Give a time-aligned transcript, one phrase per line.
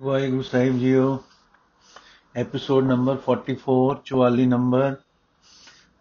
[0.00, 1.02] ਵਾਹਿਗੁਰੂ ਸਾਹਿਬ ਜੀਓ
[2.34, 4.96] episode number 44 44 number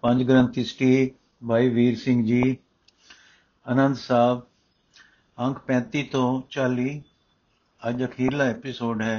[0.04, 1.14] ਪੰਜ ਗ੍ਰੰਥੀ ਸਟੀਕ
[1.48, 2.42] ਭਾਈ ਵੀਰ ਸਿੰਘ ਜੀ
[3.66, 4.42] ਆਨੰਦ ਸਾਹਿਬ
[5.38, 6.26] ਅੰਕ 35 ਤੋਂ
[6.58, 6.88] 40
[7.82, 9.16] ਅੱਜ ਅਖੀਰਲਾ ਐਪੀਸੋਡ ਹੈ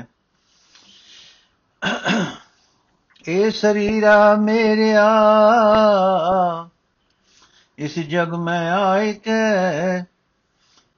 [3.24, 5.08] ਇਹ ਸਰੀਰਾ ਮੇਰਿਆ
[7.78, 9.40] ਇਸ ਜਗ ਮੈਂ ਆਇ ਕੇ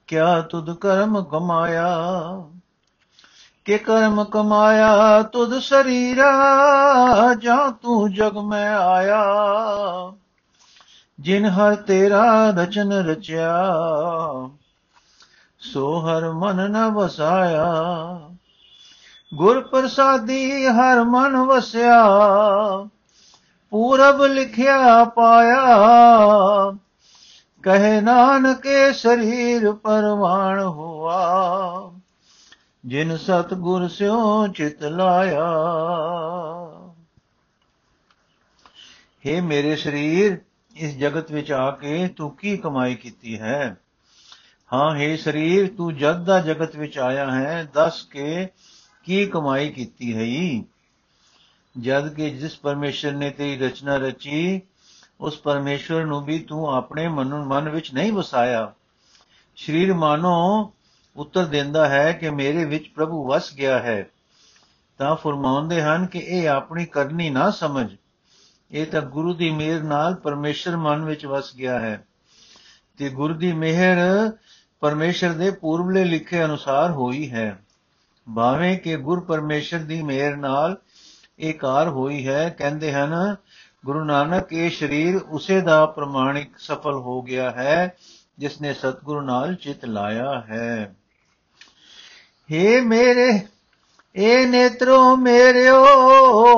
[0.09, 1.89] ਕਿਆ ਤੁਧ ਕਰਮ ਕਮਾਇਆ
[3.67, 6.33] ਕਿ ਕਰਮ ਕਮਾਇਆ ਤੁਧ ਸਰੀਰਾ,
[7.35, 9.25] ਜਾਂ ਤੂੰ ਜਗ ਮੈਂ ਆਇਆ।
[11.21, 13.71] ਜਿਨ ਹਰ ਤੇਰਾ ਰਚਨ ਰਚਿਆ,
[15.59, 17.75] ਸੋ ਹਰ ਮਨ ਨ ਵਸਾਇਆ।
[19.35, 22.07] ਗੁਰ ਪ੍ਰਸਾਦੀ ਹਰ ਮਨ ਵਸਿਆ,
[23.71, 25.67] ਪੂਰਬ ਲਿਖਿਆ ਪਾਇਆ।
[27.63, 31.23] ਕਹੇ ਨਾਨਕੇ ਸਰੀਰ ਪਰਵਾਣ ਹੋਆ।
[32.87, 35.47] ਜਿਨ ਸਤ ਗੁਰ ਸਿਓ ਚਿਤ ਲਾਇਆ।
[39.25, 40.39] हे ਮੇਰੇ ਸਰੀਰ,
[40.77, 43.77] ਇਸ ਜਗਤ ਵਿੱਚ ਆ ਕੇ ਤੂੰ ਕੀ ਕਮਾਈ ਕੀਤੀ ਹੈ?
[44.73, 48.49] ਹਾਂ हे ਸਰੀਰ, ਤੂੰ ਜਦ ਦਾ ਜਗਤ ਵਿੱਚ ਆਇਆ ਹੈ, ਦੱਸ ਕੇ
[49.05, 50.65] ਕੀ ਕਮਾਈ ਕੀਤੀ ਹੈ
[51.79, 54.61] ਜਦ ਕਿ ਜਿਸ ਪਰਮੇਸ਼ਰ ਨੇ ਤੇਰੀ ਰਚਨਾ ਰਚੀ,
[55.21, 58.73] ਉਸ ਪਰਮੇਸ਼ਰ ਨੂੰ ਵੀ ਤੂੰ ਆਪਣੇ ਮਨ ਮਨ ਵਿੱਚ ਨਹੀਂ ਵਸਾਇਆ।
[59.57, 60.73] ਸਰੀਰ ਮਾਨੋ
[61.17, 64.07] ਉੱਤਰ ਦਿੰਦਾ ਹੈ ਕਿ ਮੇਰੇ ਵਿੱਚ ਪ੍ਰਭੂ ਵਸ ਗਿਆ ਹੈ।
[64.99, 67.97] ਤਾਂ ਫਰਮਾਉਂਦੇ ਹਨ ਕਿ ਇਹ ਆਪਣੀ ਕਰਨੀ ਨਾ ਸਮਝ।
[68.71, 72.07] ਇਹ ਤਾਂ ਗੁਰੂ ਦੀ ਮਿਹਰ ਨਾਲ ਪਰਮੇਸ਼ਰ ਮਨ ਵਿੱਚ ਵਸ ਗਿਆ ਹੈ।
[72.99, 73.97] ਤੇ ਗੁਰੂ ਦੀ ਮਿਹਰ
[74.81, 77.59] ਪਰਮੇਸ਼ਰ ਦੇ ਪੂਰਬਲੇ ਲਿਖੇ ਅਨੁਸਾਰ ਹੋਈ ਹੈ।
[78.37, 80.77] ਭਾਵੇਂ ਕਿ ਗੁਰ ਪਰਮੇਸ਼ਰ ਦੀ ਮਿਹਰ ਨਾਲ
[81.39, 83.37] ਇਹ ਕਾਰ ਹੋਈ ਹੈ, ਕਹਿੰਦੇ ਹਨ,
[83.85, 87.97] ਗੁਰੂ ਨਾਨਕ, ਇਹ ਸਰੀਰ ਉਸੇ ਦਾ ਪ੍ਰਮਾਣਿਕ ਸਫਲ ਹੋ ਗਿਆ ਹੈ
[88.39, 90.95] ਜਿਸ ਨੇ ਸਤਿਗੁਰੂ ਨਾਲ ਚਿਤ ਲਾਇਆ ਹੈ।
[92.53, 93.41] हे ਮੇਰੇ,
[94.17, 95.85] ਏ ਨੇਤਰੋ ਮੇਰਿਓ,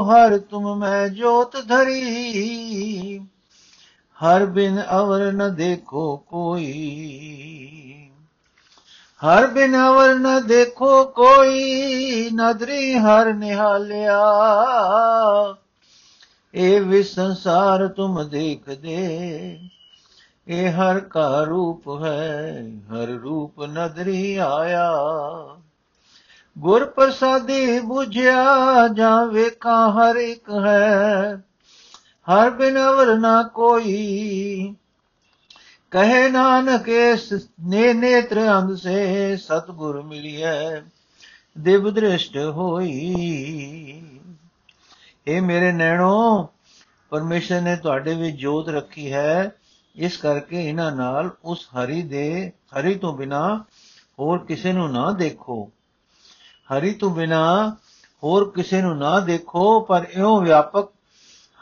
[0.02, 3.18] ਹਰ ਤੁਮ ਮੈਂ ਜੋਤ ਧਰੀ।
[4.24, 6.72] ਹਰ ਬਿਨ ਅਵਰ ਨ ਦੇਖੋ ਕੋਈ।
[9.24, 14.20] ਹਰ ਬਿਨ ਅਵਰ ਨ ਦੇਖੋ ਕੋਈ, ਨਦਰੀ ਹਰ ਨਿਹਾਲਿਆ।
[16.54, 19.60] ਇਹ ਵੀ ਸੰਸਾਰ ਤੁਮ ਦੇਖਦੇ
[20.48, 24.92] ਇਹ ਹਰ ਕਾ ਰੂਪ ਹੈ, ਹਰ ਰੂਪ ਨਦਰੀ ਆਇਆ।
[26.58, 31.36] ਗੁਰ ਪ੍ਰਸਾਦੀ 부ਝਿਆ ਜਾਂ ਵੇਖਾਂ ਹਰ ਇੱਕ ਹੈ,
[32.28, 34.74] ਹਰ ਬਿਨ ਅਵਰ ਨਾ ਕੋਈ।
[35.90, 40.80] ਕਹੇ ਨਾਨਕ ਇਸ ਨੇ ਨੇਤਰ ਅੰਧ ਸੇ, ਸਤਗੁਰ ਮਿਲਿਐ,
[41.58, 43.14] ਦਿਵ ਦ੍ਰਿਸ਼ਟ ਹੋਈ।
[45.26, 46.48] ਇਹ ਮੇਰੇ ਨੈਣੋ,
[47.10, 49.50] ਪਰਮੇਸ਼ਰ ਨੇ ਤੁਹਾਡੇ ਵਿੱਚ ਜੋਤ ਰੱਖੀ ਹੈ,
[49.96, 53.64] ਇਸ ਕਰਕੇ ਇਹਨਾਂ ਨਾਲ ਉਸ ਹਰੀ ਦੇ, ਹਰੀ ਤੋਂ ਬਿਨਾ
[54.18, 55.70] ਹੋਰ ਕਿਸੇ ਨੂੰ ਨਾ ਦੇਖੋ।
[56.70, 57.76] ਹਰੀ ਤੋਂ ਬਿਨਾ
[58.24, 60.88] ਹੋਰ ਕਿਸੇ ਨੂੰ ਨਾ ਦੇਖੋ, ਪਰ ਇਉਂ ਵਿਆਪਕ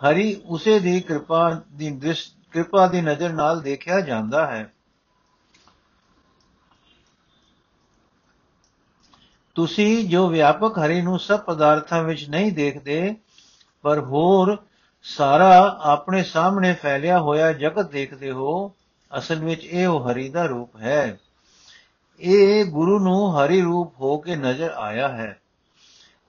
[0.01, 4.73] ਹਰੀ ਉਸੇ ਦੀ ਕਿਰਪਾ ਦੀ ਦ੍ਰਿਸ਼, ਕਿਰਪਾ ਦੀ ਨਜ਼ਰ ਨਾਲ ਦੇਖਿਆ ਜਾਂਦਾ ਹੈ।
[9.55, 13.17] ਤੁਸੀਂ ਜੋ ਵਿਆਪਕ ਹਰੀ ਨੂੰ ਸਭ ਪਦਾਰਥਾਂ ਵਿੱਚ ਨਹੀਂ ਦੇਖਦੇ,
[13.83, 14.57] ਪਰ ਹੋਰ
[15.03, 18.73] ਸਾਰਾ ਆਪਣੇ ਸਾਹਮਣੇ ਫੈਲਿਆ ਹੋਇਆ ਜਗਤ ਦੇਖਦੇ ਹੋ,
[19.19, 21.19] ਅਸਲ ਵਿੱਚ ਇਹ ਉਹ ਹਰੀ ਦਾ ਰੂਪ ਹੈ।
[22.21, 25.41] ਇਹ ਗੁਰੂ ਨੂੰ ਹਰੀ ਰੂਪ ਹੋ ਕੇ ਨਜ਼ਰ ਆਇਆ ਹੈ।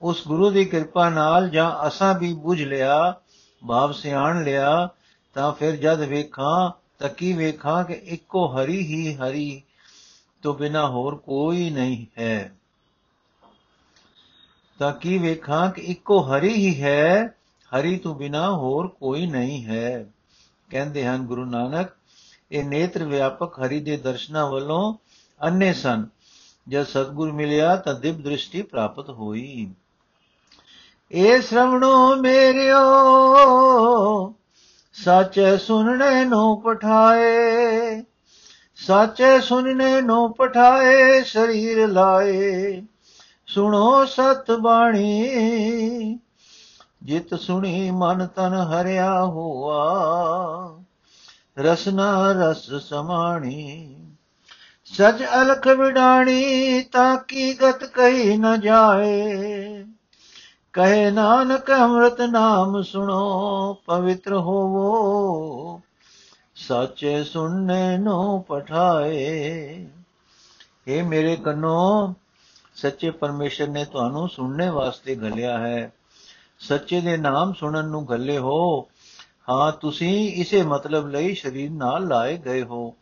[0.02, 3.20] ਉਸ ਗੁਰੂ ਦੀ ਕਿਰਪਾ ਨਾਲ ਜਾਂ ਅਸਾਂ ਵੀ ਬੁਝ ਲਿਆ,
[3.68, 4.88] ਭਾਵ ਸਿਆਣ ਲਿਆ,
[5.34, 9.62] ਤਾਂ ਫਿਰ ਜਦ ਵੇਖਾਂ, ਤਾਂ ਕੀ ਵੇਖਾਂ ਕਿ ਇੱਕੋ ਹਰੀ ਹੀ ਹਰੀ
[10.42, 12.54] ਤੋਂ ਬਿਨਾ ਹੋਰ ਕੋਈ ਨਹੀਂ ਹੈ।
[14.78, 17.26] ਤਾਂ ਕੀ ਵੇਖਾਂ ਕਿ ਇੱਕੋ ਹਰੀ ਹੀ ਹੈ,
[17.74, 20.06] ਹਰੀ ਤੋਂ ਬਿਨਾ ਹੋਰ ਕੋਈ ਨਹੀਂ ਹੈ।
[20.70, 21.88] ਕਹਿੰਦੇ ਹਨ ਗੁਰੂ ਨਾਨਕ,
[22.52, 24.94] ਇਹ ਨੇਤਰ ਵਿਆਪਕ ਹਰੀ ਦੇ ਦਰਸ਼ਨਾਂ ਵੱਲੋਂ
[25.42, 26.06] ਅੰਨੇ ਸਨ।
[26.68, 29.74] ਜਦ ਸਤਗੁਰ ਮਿਲਿਆ ਤਾਂ ਦਿਵ ਦ੍ਰਿਸ਼ਟੀ ਪ੍ਰਾਪਤ ਹੋਈ।
[31.12, 32.84] ਏ ਸ਼ਰਵਣੋ ਮੇਰਿਓ,
[34.92, 38.02] ਸੱਚੇ ਸੁਣਨੇ ਨੂੰ ਪਠਾਏ,
[38.76, 42.82] ਸੱਚੇ ਸੁਣਨੇ ਨੂੰ ਪਠਾਏ, ਸਰੀਰ ਲਾਏ।
[43.46, 45.28] ਸੁਣੋ ਸਤ ਬਾਣੀ,
[47.02, 49.78] ਜਿਤ ਸੁਣੀ ਮਨ ਤਨ ਹਰਿਆ ਹੋਆ।
[51.58, 53.94] ਰਸਨਾ ਰਸ ਸਮਾਣੀ
[54.92, 59.84] ਸਜ ਅਲਖ ਵਿਡਾਣੀ ਤਾਂ ਕੀ ਗਤ ਕਹੀ ਨ ਜਾਏ?
[60.72, 65.80] ਕਹੇ ਨਾਨਕ ਅੰਮ੍ਰਿਤ ਨਾਮ ਸੁਣੋ, ਪਵਿੱਤਰ ਹੋਵੋ।
[66.54, 69.86] ਸੱਚੇ ਸੁਣਨੇ ਨੂੰ ਪਠਾਏ।
[70.88, 72.14] ਇਹ ਮੇਰੇ ਕੰਨੋ,
[72.74, 75.92] ਸੱਚੇ ਪਰਮੇਸ਼ਰ ਨੇ ਤੁਹਾਨੂੰ ਸੁਣਨੇ ਵਾਸਤੇ ਘਲਿਆ ਹੈ।
[76.58, 78.88] ਸੱਚੇ ਦੇ ਨਾਮ ਸੁਣਨ ਨੂੰ ਗੱਲੇ ਹੋ।
[79.50, 82.94] ਹਾਂ, ਤੁਸੀਂ ਇਸੇ ਮਤਲਬ ਲਈ ਸ਼ਰੀਰ ਨਾਲ ਲਾਏ ਗਏ ਹੋ।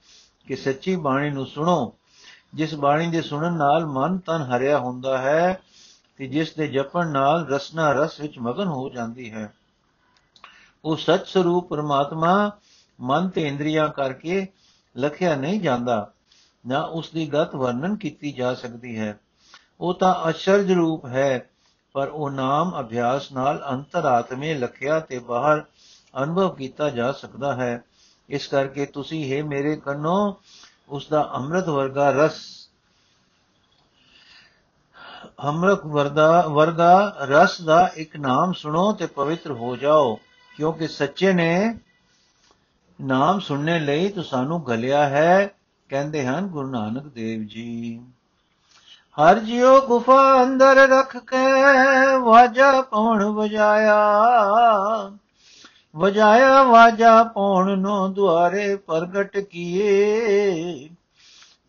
[0.47, 1.95] ਕਿ ਸੱਚੀ ਬਾਣੀ ਨੂੰ ਸੁਣੋ।
[2.55, 5.61] ਜਿਸ ਬਾਣੀ ਦੇ ਸੁਣਨ ਨਾਲ ਮਨ ਤਨ ਹਰਿਆ ਹੁੰਦਾ ਹੈ
[6.17, 9.53] ਤੇ ਜਿਸ ਦੇ ਜਪਣ ਨਾਲ ਰਸਨਾ ਰਸ ਵਿੱਚ ਮਗਨ ਹੋ ਜਾਂਦੀ ਹੈ।
[10.85, 12.53] ਉਹ ਸੱਚ ਸਰੂਪ ਪਰਮਾਤਮਾ
[13.01, 14.47] ਮਨ ਤੇ ਇੰਦਰੀਆਂ ਕਰਕੇ
[14.99, 16.13] ਲਖਿਆ ਨਹੀਂ ਜਾਂਦਾ,
[16.67, 19.19] ਨਾ ਉਸ ਦੀ ਗਤ ਵਰਣਨ ਕੀਤੀ ਜਾ ਸਕਦੀ ਹੈ।
[19.81, 21.51] ਉਹ ਤਾਂ ਅਚਰਜ ਰੂਪ ਹੈ,
[21.93, 25.65] ਪਰ ਉਹ ਨਾਮ ਅਭਿਆਸ ਨਾਲ ਅੰਤਰਾਤਮੇ ਲਖਿਆ ਤੇ ਬਾਹਰ
[26.23, 27.85] ਅਨੁਭਵ ਕੀਤਾ ਜਾ ਸਕਦਾ ਹੈ।
[28.29, 30.41] ਇਸ ਕਰਕੇ ਤੁਸੀਂ ਹੈ ਮੇਰੇ ਕੰਨੋ
[30.89, 32.39] ਉਸ ਦਾ ਅੰਮ੍ਰਿਤ ਵਰਗਾ ਰਸ,
[35.45, 40.15] ਅੰਮ੍ਰਿਤ ਵਰਦਾ, ਵਰਗਾ ਰਸ ਦਾ ਇੱਕ ਨਾਮ ਸੁਣੋ ਤੇ ਪਵਿੱਤਰ ਹੋ ਜਾਓ,
[40.57, 41.79] ਕਿਉਂਕਿ ਸੱਚੇ ਨੇ
[43.01, 45.47] ਨਾਮ ਸੁਣਨੇ ਲਈ ਤੁਹਾਨੂੰ ਗਲਿਆ ਹੈ,
[45.91, 48.01] ਕਹਿੰਦੇ ਹਨ ਗੁਰੂ ਨਾਨਕ ਦੇਵ ਜੀ।
[49.17, 54.01] ਹਰ ਜਿਉ ਗੁਫਾ ਅੰਦਰ ਰੱਖ ਕੇ ਵਾਜਾ ਪੌਣ ਵਜਾਇਆ।
[55.97, 60.89] ਵਜਾਇਆ ਵਾਜਾ ਪੌਣ ਨੂੰ ਦੁਆਰੇ ਪ੍ਰਗਟ ਕੀਏ।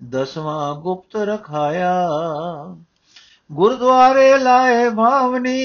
[0.10, 2.10] ਦਸਵਾਂ ਗੁਪਤ ਰਖਾਇਆ।
[3.52, 5.64] ਗੁਰਦੁਆਰੇ ਲਾਏ ਭਾਵਨੀ,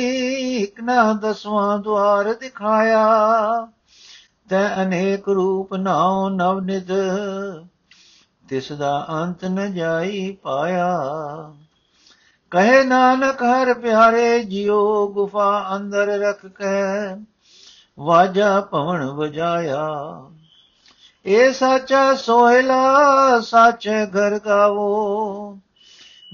[0.57, 3.07] ਇਕ ਨਾ ਦਸਵਾਂ ਦੁਆਰ ਦਿਖਾਇਆ।
[4.49, 6.89] ਤੈ ਅਨੇਕ ਰੂਪ ਨਾਉ ਨਵ ਨਿਦ
[8.49, 11.03] ਤਿਸ ਦਾ ਅੰਤ ਨ ਜਾਈ ਪਾਇਆ।
[12.51, 17.25] ਕਹੇ ਨਾਨਕ ਹਰ ਪਿਆਰੇ, ਜਿਉ ਗੁਫਾ ਅੰਦਰ ਰਖ ਕੇ।
[17.99, 19.89] ਵਾਜਾ ਪਵਨ ਵਜਾਇਆ।
[21.27, 25.59] ਏ ਸਾਚਾ ਸੋਹਿਲਾ, ਸਾਚੇ ਘਰ ਗਾਵੋ।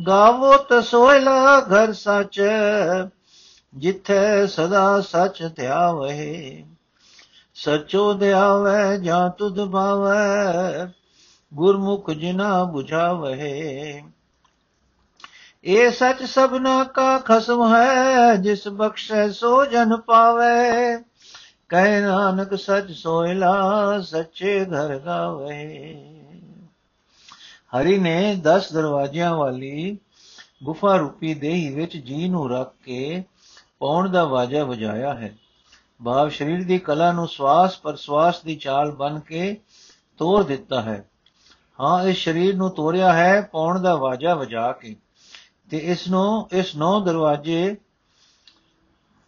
[0.06, 2.42] ਗਾਵੋ ਤ ਸੋਹਿਲਾ, ਘਰ ਸੱਚ,
[3.74, 6.64] ਜਿੱਥੇ ਸਦਾ ਸੱਚ ਧਿਆਵੇ
[7.54, 10.92] ਸਚੋ ਧਿਆਵੇ ਜਾਂ ਤੁਧ ਭਾਵੇ
[11.54, 14.02] ਗੁਰਮੁਖ ਜਿਨਾ 부ਝਾਵੇ
[15.64, 20.96] ਇਹ ਸੱਚ ਸਭਨਾ ਕਾ ਖਸਮ ਹੈ, ਜਿਸ ਬਖਸ਼ੈ ਸੋ ਜਨ ਪਾਵੇ
[21.68, 25.94] ਕਹਿ ਨਾਨਕ ਸਚ ਸੋਇਲਾ, ਸੱਚੇ ਘਰ ਗਾਵੇ।
[27.78, 29.98] ਹਰੀ ਨੇ 10 ਦਰਵਾਜ਼ਿਆਂ ਵਾਲੀ
[30.64, 33.24] ਗੁਫਾ ਰੂਪੀ ਦੇਹੀ ਵਿੱਚ ਜੀ ਨੂੰ ਰੱਖ ਕੇ
[33.78, 35.36] ਪੌਣ ਦਾ ਵਾਜਾ ਵਜਾਇਆ ਹੈ।
[36.04, 39.60] ਭਾਵ ਸਰੀਰ ਦੀ ਕਲਾ ਨੂੰ ਸਵਾਸ ਪਰ ਸਵਾਸ ਦੀ ਚਾਲ ਬਨ ਕੇ
[40.18, 41.10] ਤੋੜ ਦਿੱਤਾ ਹੈ।
[41.80, 44.96] ਹਾਂ ਇਸ ਸਰੀਰ ਨੂੰ ਤੋੜਿਆ ਹੈ ਪੌਣ ਦਾ ਵਾਜਾ ਵਜਾ ਕੇ।
[45.70, 47.76] ਤੇ ਇਸ ਨੂੰ, ਇਸ ਨੌ ਦਰਵਾਜ਼ੇ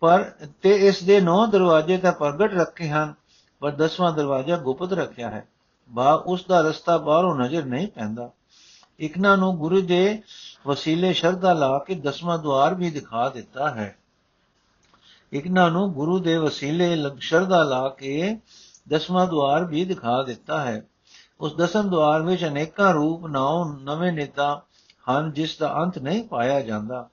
[0.00, 0.31] ਪਰ
[0.62, 3.14] ਤੇ ਇਸ ਦੇ ਨੌ ਦਰਵਾਜ਼ੇ ਤਾਂ ਪ੍ਰਗਟ ਰੱਖੇ ਹਨ,
[3.61, 5.49] ਪਰ ਦਸਵਾਂ ਦਰਵਾਜ਼ਾ ਗੁਪਤ ਰੱਖਿਆ ਹੈ।
[5.91, 8.31] ਬਾ, ਉਸ ਦਾ ਰਸਤਾ ਬਾਹਰੋਂ ਨਜ਼ਰ ਨਹੀਂ ਪੈਂਦਾ।
[9.00, 10.23] ਇਕਨਾ ਨੂੰ ਗੁਰੂ ਦੇ
[10.67, 13.97] ਵਸੀਲੇ ਸ਼ਰਧਾ ਲਾ ਕੇ ਦਸਵਾਂ ਦਵਾਰ ਵੀ ਦਿਖਾ ਦਿੱਤਾ ਹੈ।
[15.32, 18.38] ਇਕਨਾ ਨੂੰ ਗੁਰੂ ਦੇ ਵਸੀਲੇ ਸ਼ਰਧਾ ਲਾ ਕੇ
[18.88, 20.87] ਦਸਵਾਂ ਦਵਾਰ ਵੀ ਦਿਖਾ ਦਿੱਤਾ ਹੈ।
[21.41, 24.62] ਉਸ ਦਸਮ ਦਵਾਰ ਵਿੱਚ ਅਨੇਕਾਂ ਰੂਪ, ਨਾਉ, ਨਵੇਂ ਨੇਤਾ
[25.11, 27.08] ਹਨ, ਜਿਸ ਦਾ ਅੰਤ ਨਹੀਂ ਪਾਇਆ ਜਾਂਦਾ।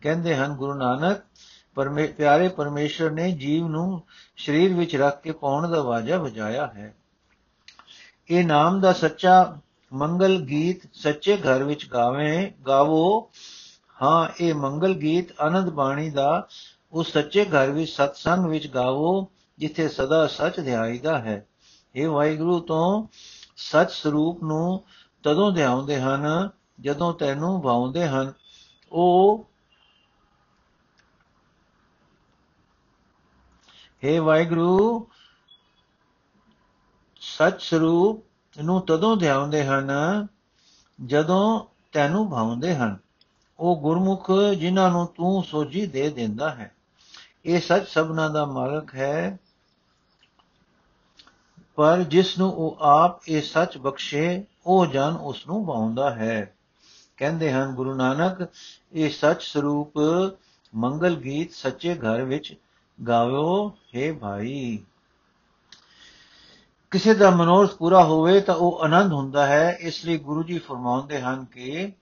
[0.00, 1.16] ਕਹਿੰਦੇ ਹਨ, ਗੁਰੂ ਨਾਨਕ
[1.76, 4.02] ਪਰਮੇ, ਪਿਆਰੇ ਪਰਮੇਸ਼ਰ ਨੇ ਜੀਵ ਨੂੰ
[4.36, 6.94] ਸਰੀਰ ਵਿੱਚ ਰੱਖ ਕੇ ਪਾਉਣ ਦਾ ਵਾਜਾ ਵਜਾਇਆ ਹੈ।
[8.30, 9.58] ਇਹ ਨਾਮ ਦਾ ਸੱਚਾ
[9.92, 13.30] ਮੰਗਲ ਗੀਤ ਸੱਚੇ ਘਰ ਵਿੱਚ ਗਾਵੇਂ, ਗਾਵੋ।
[14.02, 16.48] ਹਾਂ, ਇਹ ਮੰਗਲ ਗੀਤ ਆਨੰਦ ਬਾਣੀ ਦਾ
[16.92, 21.46] ਉਸ ਸੱਚੇ ਘਰ ਵਿੱਚ, ਸਤਸੰਗ ਵਿੱਚ ਗਾਵੋ, ਜਿੱਥੇ ਸਦਾ ਸੱਚ ਧਿਆਈਦਾ ਹੈ।
[21.94, 23.06] ਇਹ ਵਾਹਿਗੁਰੂ, ਤੋਂ
[23.56, 24.82] ਸੱਚ ਸਰੂਪ ਨੂੰ
[25.22, 26.48] ਤਦੋਂ ਧਿਆਉਂਦੇ ਹਨ,
[26.80, 28.32] ਜਦੋਂ ਤੈਨੂੰ ਭਾਉਂਦੇ ਹਨ।
[28.92, 29.46] ਉਹ
[34.04, 35.08] हे ਵਾਹਿਗੁਰੂ
[37.20, 38.24] ਸੱਚ ਸਰੂਪ
[38.62, 39.90] ਨੂੰ ਤਦੋਂ ਧਿਆਉਂਦੇ ਹਨ
[41.04, 42.98] ਜਦੋਂ ਤੈਨੂੰ ਭਾਉਂਦੇ ਹਨ।
[43.58, 46.74] ਉਹ ਗੁਰਮੁਖ ਜਿਨ੍ਹਾਂ ਨੂੰ ਤੂੰ ਸੋਝੀ ਦੇ ਦਿੰਦਾ ਹੈ।
[47.44, 49.38] ਇਹ ਸੱਚ ਸਭਨਾ ਦਾ ਮਾਲਕ ਹੈ।
[51.74, 56.56] ਪਰ ਜਿਸ ਨੂੰ ਉਹ ਆਪ ਇਹ ਸੱਚ ਬਖਸ਼ੇ, ਉਹ ਜਨ ਉਸ ਨੂੰ ਭਾਉਂਦਾ ਹੈ।
[57.16, 58.48] ਕਹਿੰਦੇ ਹਨ, ਗੁਰੂ ਨਾਨਕ,
[58.92, 59.94] ਇਹ ਸੱਚ ਸਰੂਪ
[60.74, 62.54] ਮੰਗਲ ਗੀਤ ਸੱਚੇ ਘਰ ਵਿੱਚ
[63.08, 64.78] ਗਾਵੋ ਹੈ ਭਾਈ।
[66.90, 71.20] ਕਿਸੇ ਦਾ ਮਨੋਰਥ ਪੂਰਾ ਹੋਵੇ ਤਾਂ ਉਹ ਆਨੰਦ ਹੁੰਦਾ ਹੈ। ਇਸ ਲਈ ਗੁਰੂ ਜੀ ਫਰਮਾਉਂਦੇ
[71.20, 71.92] ਹਨ ਕਿ,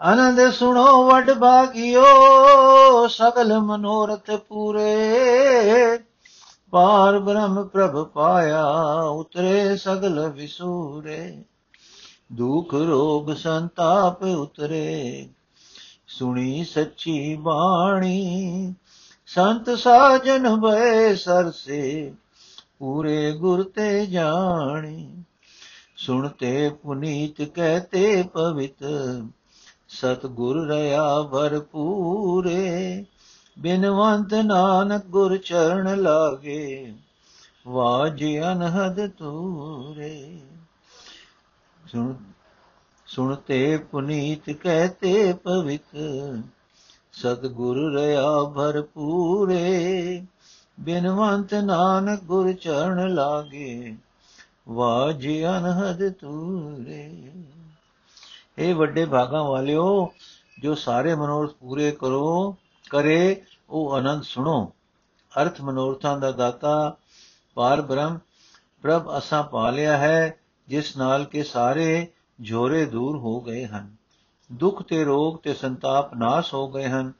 [0.00, 2.04] ਆਨੰਦ ਸੁਣੋ ਵਡ ਬਾਗਿਓ
[3.08, 5.18] ਸਗਲ ਮਨੋਰਥ ਪੂਰੇ।
[6.70, 8.66] ਪਾਰ ਬ੍ਰਹਮ ਪ੍ਰਭ ਪਾਇਆ,
[9.02, 11.44] ਉਤਰੇ ਸਗਲ ਵਿਸੂਰੇ।
[12.32, 15.28] ਦੁਖ ਰੋਗ ਸੰਤਾਪ ਉਤਰੇ।
[16.06, 18.74] ਸੁਣੀ ਸੱਚੀ ਬਾਣੀ
[19.34, 22.12] ਸੰਤ ਸਾਜਨ ਬੈ ਸਰਸੇ
[22.78, 25.22] ਪੂਰੇ ਗੁਰ ਤੇ ਜਾਣੀ।
[25.96, 28.84] ਸੁਣਤੇ ਪੁਨੀਤ ਕਹਤੇ ਪਵਿੱਤ
[29.88, 33.04] ਸਤ ਗੁਰ ਰਿਆ ਭਰਪੂਰੇ
[33.56, 36.94] ਬਿਨਵੰਤ ਨਾਨਕ ਗੁਰ ਚਰਨ ਲਾਗੇ,
[37.66, 40.40] ਵਾਜ ਅਨਹਦ ਤੂਰੇ
[43.06, 45.96] ਸੁਣਤੇ ਪੁਨੀਤ ਕਹਤੇ ਪਵਿੱਤ
[47.12, 50.26] ਸਤਗੁਰ ਰਿਆ ਭਰਪੂਰੇ,
[50.80, 53.96] ਬਿਨਵੰਤ ਨਾਨਕ ਗੁਰ ਚਰਨ ਲਾਗੇ,
[54.68, 57.32] ਵਾਜ ਅਨਹਦ ਤੂਰੇ
[58.58, 60.12] ਇਹ ਵੱਡੇ ਭਾਗਾਂ ਵਾਲਿਓ,
[60.62, 62.56] ਜੋ ਸਾਰੇ ਮਨੋਰਥ ਪੂਰੇ ਕਰੋ,
[62.90, 64.72] ਕਰੇ, ਉਹ ਆਨੰਦ ਸੁਣੋ।
[65.42, 66.96] ਅਰਥ ਮਨੋਰਥਾਂ ਦਾ ਦਾਤਾ,
[67.54, 68.18] ਪਾਰ ਬ੍ਰਹਮ,
[68.82, 70.38] ਪ੍ਰਭ ਅਸਾਂ ਪਾ ਲਿਆ ਹੈ,
[70.68, 72.08] ਜਿਸ ਨਾਲ ਕਿ ਸਾਰੇ
[72.48, 74.01] ਝੋਰੇ ਦੂਰ ਹੋ ਗਏ ਹਨ।
[74.52, 77.12] ਦੁੱਖ ਤੇ ਰੋਗ ਤੇ ਸੰਤਾਪ ਨਾਸ ਹੋ ਗਏ ਹਨ,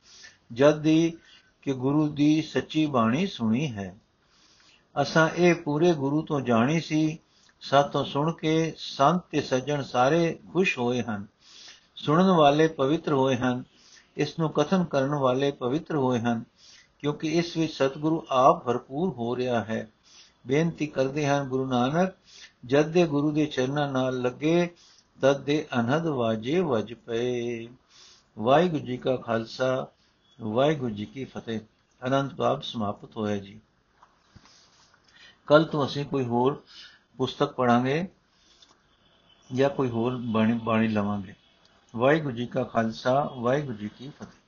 [0.52, 1.12] ਜਦ ਦੀ
[1.62, 3.94] ਕਿ ਗੁਰੂ ਦੀ ਸੱਚੀ ਬਾਣੀ ਸੁਣੀ ਹੈ।
[5.02, 7.18] ਅਸਾਂ ਇਹ ਪੂਰੇ ਗੁਰੂ ਤੋਂ ਜਾਣੀ ਸੀ,
[7.60, 11.26] ਸਾਤੋਂ ਸੁਣ ਕੇ ਸੰਤ ਤੇ ਸੱਜਣ ਸਾਰੇ ਖੁਸ਼ ਹੋਏ ਹਨ,
[11.96, 13.64] ਸੁਣਨ ਵਾਲੇ ਪਵਿੱਤਰ ਹੋਏ ਹਨ
[14.16, 16.44] ਇਸ ਨੂੰ ਕਥਨ ਕਰਨ ਵਾਲੇ ਪਵਿੱਤਰ ਹੋਏ ਹਨ,
[16.98, 19.88] ਕਿਉਂਕਿ ਇਸ ਵਿੱਚ ਸਤਿਗੁਰੂ ਆਪ ਭਰਪੂਰ ਹੋ ਰਿਹਾ ਹੈ।
[20.46, 22.14] ਬੇਨਤੀ ਕਰਦੇ ਹਨ ਗੁਰੂ ਨਾਨਕ,
[22.66, 24.70] ਜਦ ਦੇ ਗੁਰੂ ਦੇ ਚਰਨਾਂ ਨਾਲ ਲੱਗੇ
[25.22, 27.68] ਤਦ ਦੇ ਅਨਹਦ ਵਾਜੇ ਵਜ ਪਏ।
[28.38, 29.88] ਵਾਹਿਗੁਰੂ ਜੀ ਕਾ ਖਾਲਸਾ,
[30.40, 31.60] ਵਾਹਿਗੁਰੂ ਜੀ ਕੀ ਫਤਿਹ।
[32.06, 33.60] ਅਨੰਤ ਬਾਬ ਸਮਾਪਤ ਹੋਇਆ ਜੀ।
[35.46, 36.62] ਕੱਲ ਤੋਂ ਅਸੀਂ ਕੋਈ ਹੋਰ
[37.16, 38.08] ਪੁਸਤਕ ਪੜਾਂਗੇ
[39.54, 41.34] ਜਾਂ ਕੋਈ ਹੋਰ ਬਾਣੀ ਬਾਣੀ ਲਵਾਂਗੇ।
[41.96, 44.41] ਵਾਹਿਗੁਰੂ ਜੀ ਕਾ ਖਾਲਸਾ, ਵਾਹਿਗੁਰੂ ਜੀ ਕੀ ਫਤਿਹ।